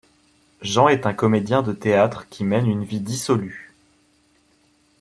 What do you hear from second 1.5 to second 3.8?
de théâtre qui mène une vie dissolue.